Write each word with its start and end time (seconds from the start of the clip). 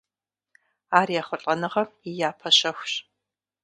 Ар 0.99 1.09
ехъулӀэныгъэм 1.19 1.87
и 2.09 2.11
япэ 2.29 2.49
щэхущ. 2.57 2.93